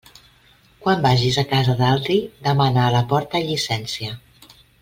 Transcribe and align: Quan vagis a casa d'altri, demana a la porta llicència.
Quan 0.85 1.03
vagis 1.03 1.37
a 1.43 1.43
casa 1.51 1.75
d'altri, 1.83 2.17
demana 2.49 2.81
a 2.87 2.91
la 2.99 3.05
porta 3.15 3.47
llicència. 3.51 4.21